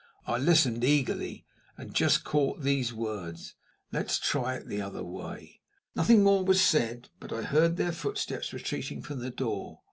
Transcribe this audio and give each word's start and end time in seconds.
I 0.25 0.39
listened 0.39 0.83
eagerly, 0.83 1.45
and 1.77 1.93
just 1.93 2.23
caught 2.23 2.61
these 2.63 2.91
words: 2.91 3.53
"Let's 3.91 4.17
try 4.17 4.55
it 4.55 4.65
the 4.67 4.81
other 4.81 5.03
way." 5.03 5.59
Nothing 5.95 6.23
more 6.23 6.43
was 6.43 6.59
said, 6.59 7.09
but 7.19 7.31
I 7.31 7.43
heard 7.43 7.77
their 7.77 7.91
footsteps 7.91 8.51
retreating 8.51 9.03
from 9.03 9.19
the 9.19 9.29
door. 9.29 9.77